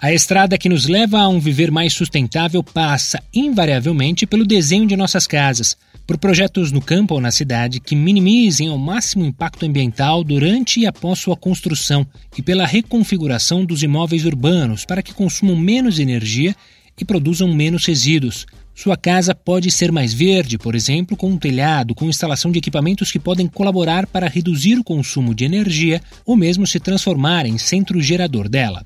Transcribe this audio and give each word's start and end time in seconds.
A 0.00 0.12
estrada 0.12 0.56
que 0.56 0.68
nos 0.68 0.86
leva 0.86 1.18
a 1.18 1.28
um 1.28 1.40
viver 1.40 1.72
mais 1.72 1.92
sustentável 1.92 2.62
passa, 2.62 3.20
invariavelmente, 3.34 4.28
pelo 4.28 4.46
desenho 4.46 4.86
de 4.86 4.96
nossas 4.96 5.26
casas, 5.26 5.76
por 6.06 6.16
projetos 6.16 6.70
no 6.70 6.80
campo 6.80 7.14
ou 7.14 7.20
na 7.20 7.32
cidade 7.32 7.80
que 7.80 7.96
minimizem 7.96 8.68
ao 8.68 8.78
máximo 8.78 9.24
o 9.24 9.26
impacto 9.26 9.66
ambiental 9.66 10.22
durante 10.22 10.78
e 10.78 10.86
após 10.86 11.18
sua 11.18 11.36
construção 11.36 12.06
e 12.36 12.42
pela 12.42 12.64
reconfiguração 12.64 13.64
dos 13.64 13.82
imóveis 13.82 14.24
urbanos 14.24 14.84
para 14.84 15.02
que 15.02 15.12
consumam 15.12 15.56
menos 15.56 15.98
energia 15.98 16.54
e 16.96 17.04
produzam 17.04 17.52
menos 17.52 17.84
resíduos. 17.84 18.46
Sua 18.76 18.96
casa 18.96 19.34
pode 19.34 19.68
ser 19.72 19.90
mais 19.90 20.14
verde, 20.14 20.58
por 20.58 20.76
exemplo, 20.76 21.16
com 21.16 21.30
um 21.30 21.36
telhado, 21.36 21.92
com 21.92 22.08
instalação 22.08 22.52
de 22.52 22.60
equipamentos 22.60 23.10
que 23.10 23.18
podem 23.18 23.48
colaborar 23.48 24.06
para 24.06 24.28
reduzir 24.28 24.78
o 24.78 24.84
consumo 24.84 25.34
de 25.34 25.44
energia 25.44 26.00
ou 26.24 26.36
mesmo 26.36 26.68
se 26.68 26.78
transformar 26.78 27.46
em 27.46 27.58
centro 27.58 28.00
gerador 28.00 28.48
dela. 28.48 28.84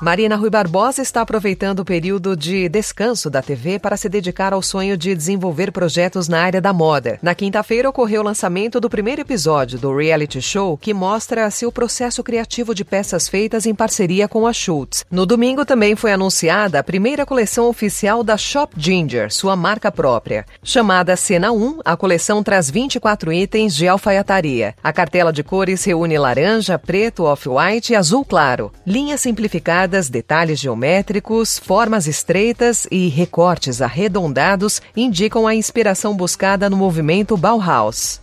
Marina 0.00 0.36
Rui 0.36 0.48
Barbosa 0.48 1.02
está 1.02 1.22
aproveitando 1.22 1.80
o 1.80 1.84
período 1.84 2.36
de 2.36 2.68
descanso 2.68 3.28
da 3.28 3.42
TV 3.42 3.80
para 3.80 3.96
se 3.96 4.08
dedicar 4.08 4.52
ao 4.52 4.62
sonho 4.62 4.96
de 4.96 5.12
desenvolver 5.12 5.72
projetos 5.72 6.28
na 6.28 6.40
área 6.40 6.60
da 6.60 6.72
moda. 6.72 7.18
Na 7.20 7.34
quinta-feira 7.34 7.88
ocorreu 7.88 8.20
o 8.20 8.24
lançamento 8.24 8.78
do 8.78 8.88
primeiro 8.88 9.22
episódio 9.22 9.76
do 9.76 9.94
reality 9.96 10.40
show 10.40 10.78
que 10.78 10.94
mostra 10.94 11.50
seu 11.50 11.72
processo 11.72 12.22
criativo 12.22 12.76
de 12.76 12.84
peças 12.84 13.28
feitas 13.28 13.66
em 13.66 13.74
parceria 13.74 14.28
com 14.28 14.46
a 14.46 14.52
Schultz. 14.52 15.04
No 15.10 15.26
domingo 15.26 15.64
também 15.64 15.96
foi 15.96 16.12
anunciada 16.12 16.78
a 16.78 16.84
primeira 16.84 17.26
coleção 17.26 17.68
oficial 17.68 18.22
da 18.22 18.36
Shop 18.36 18.72
Ginger, 18.76 19.32
sua 19.32 19.56
marca 19.56 19.90
própria. 19.90 20.46
Chamada 20.62 21.16
Cena 21.16 21.50
1, 21.50 21.80
a 21.84 21.96
coleção 21.96 22.40
traz 22.44 22.70
24 22.70 23.32
itens 23.32 23.74
de 23.74 23.88
alfaiataria. 23.88 24.76
A 24.80 24.92
cartela 24.92 25.32
de 25.32 25.42
cores 25.42 25.82
reúne 25.82 26.16
laranja, 26.16 26.78
preto, 26.78 27.24
off-white 27.24 27.92
e 27.92 27.96
azul 27.96 28.24
claro. 28.24 28.70
Linha 28.86 29.18
simplificada 29.18 29.87
detalhes 30.10 30.60
geométricos, 30.60 31.58
formas 31.58 32.06
estreitas 32.06 32.86
e 32.90 33.08
recortes 33.08 33.80
arredondados 33.80 34.82
indicam 34.96 35.46
a 35.46 35.54
inspiração 35.54 36.14
buscada 36.14 36.68
no 36.68 36.76
movimento 36.76 37.36
Bauhaus. 37.36 38.20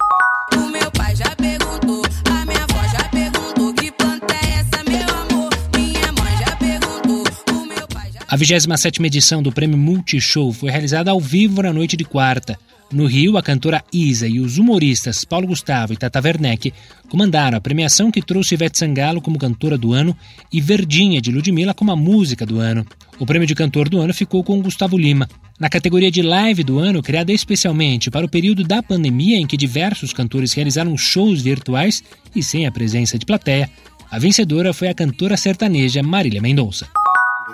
A 8.28 8.36
27 8.36 9.04
edição 9.04 9.44
do 9.44 9.52
Prêmio 9.52 9.78
Multishow 9.78 10.52
foi 10.52 10.72
realizada 10.72 11.12
ao 11.12 11.20
vivo 11.20 11.62
na 11.62 11.72
noite 11.72 11.96
de 11.96 12.04
quarta. 12.04 12.58
No 12.92 13.06
Rio, 13.06 13.38
a 13.38 13.44
cantora 13.44 13.84
Isa 13.94 14.28
e 14.28 14.40
os 14.40 14.58
humoristas 14.58 15.24
Paulo 15.24 15.46
Gustavo 15.46 15.94
e 15.94 15.98
Tata 15.98 16.20
Werneck 16.20 16.74
comandaram 17.08 17.56
a 17.56 17.62
premiação 17.62 18.12
que 18.12 18.24
trouxe 18.24 18.56
Ivete 18.56 18.80
Sangalo 18.80 19.22
como 19.22 19.38
cantora 19.38 19.78
do 19.78 19.94
ano 19.94 20.18
e 20.52 20.60
Verdinha 20.60 21.22
de 21.22 21.32
Ludmilla 21.32 21.74
como 21.74 21.92
a 21.92 21.96
música 21.96 22.48
do 22.48 22.60
ano. 22.60 22.86
O 23.20 23.28
prêmio 23.28 23.48
de 23.48 23.54
cantor 23.54 23.90
do 23.90 24.02
ano 24.02 24.14
ficou 24.14 24.44
com 24.44 24.62
Gustavo 24.62 24.98
Lima. 24.98 25.30
Na 25.60 25.70
categoria 25.70 26.10
de 26.10 26.24
live 26.24 26.64
do 26.64 26.80
ano, 26.80 27.04
criada 27.04 27.32
especialmente 27.32 28.10
para 28.10 28.26
o 28.26 28.30
período 28.30 28.64
da 28.64 28.82
pandemia 28.82 29.38
em 29.38 29.46
que 29.46 29.56
diversos 29.56 30.12
cantores 30.12 30.52
realizaram 30.52 30.98
shows 30.98 31.44
virtuais 31.44 32.04
e 32.36 32.42
sem 32.42 32.66
a 32.66 32.72
presença 32.72 33.20
de 33.20 33.26
plateia, 33.26 33.70
a 34.10 34.18
vencedora 34.18 34.74
foi 34.74 34.88
a 34.88 34.96
cantora 34.96 35.38
sertaneja 35.38 36.02
Marília 36.02 36.42
Mendonça. 36.42 36.88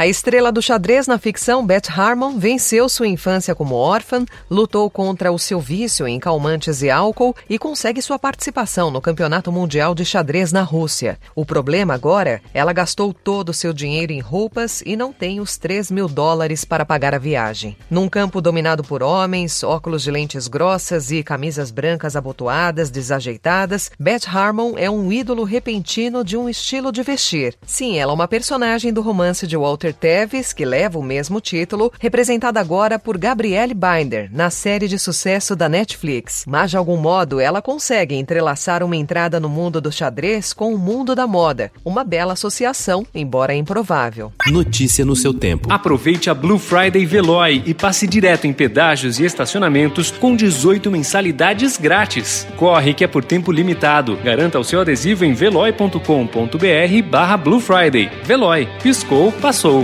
A 0.00 0.06
estrela 0.06 0.50
do 0.50 0.62
xadrez 0.62 1.06
na 1.06 1.18
ficção, 1.18 1.62
Beth 1.62 1.90
Harmon, 1.94 2.38
venceu 2.38 2.88
sua 2.88 3.06
infância 3.06 3.54
como 3.54 3.74
órfã, 3.74 4.24
lutou 4.50 4.88
contra 4.88 5.30
o 5.30 5.38
seu 5.38 5.60
vício 5.60 6.08
em 6.08 6.18
calmantes 6.18 6.80
e 6.80 6.88
álcool 6.88 7.36
e 7.50 7.58
consegue 7.58 8.00
sua 8.00 8.18
participação 8.18 8.90
no 8.90 9.02
Campeonato 9.02 9.52
Mundial 9.52 9.94
de 9.94 10.06
Xadrez 10.06 10.52
na 10.52 10.62
Rússia. 10.62 11.18
O 11.34 11.44
problema 11.44 11.92
agora, 11.92 12.40
ela 12.54 12.72
gastou 12.72 13.12
todo 13.12 13.50
o 13.50 13.52
seu 13.52 13.74
dinheiro 13.74 14.10
em 14.10 14.20
roupas 14.20 14.82
e 14.86 14.96
não 14.96 15.12
tem 15.12 15.38
os 15.38 15.58
3 15.58 15.90
mil 15.90 16.08
dólares 16.08 16.64
para 16.64 16.86
pagar 16.86 17.14
a 17.14 17.18
viagem. 17.18 17.76
Num 17.90 18.08
campo 18.08 18.40
dominado 18.40 18.82
por 18.82 19.02
homens, 19.02 19.62
óculos 19.62 20.02
de 20.02 20.10
lentes 20.10 20.48
grossas 20.48 21.10
e 21.10 21.22
camisas 21.22 21.70
brancas 21.70 22.16
abotoadas, 22.16 22.88
desajeitadas, 22.88 23.90
Beth 24.00 24.26
Harmon 24.26 24.78
é 24.78 24.88
um 24.88 25.12
ídolo 25.12 25.44
repentino 25.44 26.24
de 26.24 26.38
um 26.38 26.48
estilo 26.48 26.90
de 26.90 27.02
vestir. 27.02 27.54
Sim, 27.66 27.98
ela 27.98 28.12
é 28.12 28.14
uma 28.14 28.26
personagem 28.26 28.94
do 28.94 29.02
romance 29.02 29.46
de 29.46 29.58
Walter 29.58 29.89
Teves, 29.92 30.52
que 30.52 30.64
leva 30.64 30.98
o 30.98 31.02
mesmo 31.02 31.40
título, 31.40 31.92
representada 31.98 32.60
agora 32.60 32.98
por 32.98 33.18
Gabrielle 33.18 33.74
Binder, 33.74 34.30
na 34.32 34.50
série 34.50 34.88
de 34.88 34.98
sucesso 34.98 35.56
da 35.56 35.68
Netflix. 35.68 36.44
Mas, 36.46 36.70
de 36.70 36.76
algum 36.76 36.96
modo, 36.96 37.40
ela 37.40 37.62
consegue 37.62 38.14
entrelaçar 38.14 38.82
uma 38.82 38.96
entrada 38.96 39.40
no 39.40 39.48
mundo 39.48 39.80
do 39.80 39.90
xadrez 39.90 40.52
com 40.52 40.74
o 40.74 40.78
mundo 40.78 41.14
da 41.14 41.26
moda. 41.26 41.72
Uma 41.84 42.04
bela 42.04 42.34
associação, 42.34 43.06
embora 43.14 43.54
improvável. 43.54 44.32
Notícia 44.46 45.04
no 45.04 45.16
seu 45.16 45.32
tempo. 45.32 45.72
Aproveite 45.72 46.30
a 46.30 46.34
Blue 46.34 46.58
Friday 46.58 47.04
Veloy 47.06 47.62
e 47.66 47.74
passe 47.74 48.06
direto 48.06 48.46
em 48.46 48.52
pedágios 48.52 49.18
e 49.18 49.24
estacionamentos 49.24 50.10
com 50.10 50.36
18 50.36 50.90
mensalidades 50.90 51.76
grátis. 51.76 52.46
Corre 52.56 52.94
que 52.94 53.04
é 53.04 53.06
por 53.06 53.24
tempo 53.24 53.52
limitado. 53.52 54.16
Garanta 54.22 54.58
o 54.58 54.64
seu 54.64 54.80
adesivo 54.80 55.24
em 55.24 55.32
veloy.com.br 55.32 57.02
barra 57.10 57.36
Blue 57.36 57.60
Friday. 57.60 58.10
Veloy. 58.24 58.68
Piscou, 58.82 59.32
passou 59.32 59.79